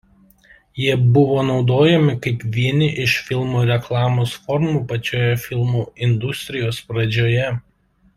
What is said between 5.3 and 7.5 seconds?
filmų industrijos pradžioje.